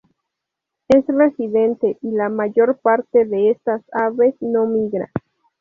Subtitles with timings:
[0.87, 5.11] Es residente, y la mayor parte de estas aves no migra.